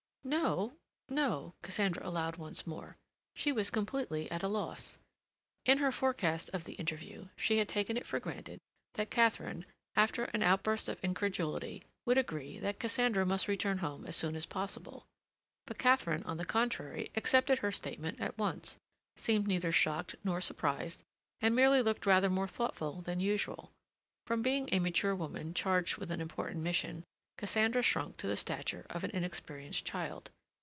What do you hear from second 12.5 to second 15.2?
that Cassandra must return home as soon as possible.